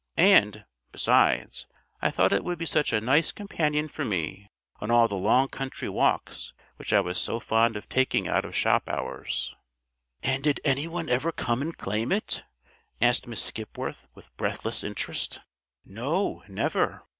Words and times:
And, 0.17 0.65
besides, 0.91 1.67
I 2.01 2.09
thought 2.09 2.33
it 2.33 2.43
would 2.43 2.57
be 2.57 2.65
such 2.65 2.91
a 2.91 2.99
nice 2.99 3.31
companion 3.31 3.87
for 3.87 4.03
me 4.03 4.49
on 4.79 4.89
all 4.89 5.07
the 5.07 5.13
long 5.13 5.47
country 5.47 5.87
walks 5.87 6.53
which 6.77 6.91
I 6.91 7.01
was 7.01 7.19
so 7.19 7.39
fond 7.39 7.75
of 7.77 7.87
taking 7.87 8.27
out 8.27 8.43
of 8.43 8.55
shop 8.55 8.89
hours." 8.89 9.53
"And 10.23 10.41
did 10.43 10.59
any 10.65 10.87
one 10.87 11.07
ever 11.07 11.31
come 11.31 11.61
and 11.61 11.77
claim 11.77 12.11
it?" 12.11 12.43
asked 12.99 13.27
Miss 13.27 13.43
Skipworth 13.43 14.07
with 14.15 14.35
breathless 14.37 14.83
interest. 14.83 15.39
"No; 15.85 16.41
never. 16.47 17.03